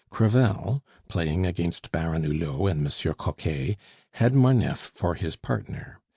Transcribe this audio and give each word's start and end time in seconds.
Crevel, 0.09 0.83
playing 1.09 1.45
against 1.45 1.91
Baron 1.91 2.23
Hulot 2.23 2.71
and 2.71 2.81
Monsieur 2.83 3.13
Coquet, 3.13 3.77
had 4.13 4.33
Marneffe 4.33 4.89
for 4.95 5.13
his 5.13 5.35
partner. 5.35 5.99